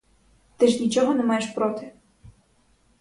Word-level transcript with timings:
Ти 0.57 0.67
ж 0.67 0.79
нічого 0.79 1.13
не 1.13 1.23
маєш 1.23 1.45
проти? 1.47 1.93